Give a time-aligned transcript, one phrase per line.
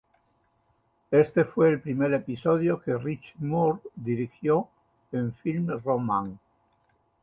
[1.11, 4.67] Este fue el primer episodio que Rich Moore dirigió
[5.11, 6.39] en Film Roman.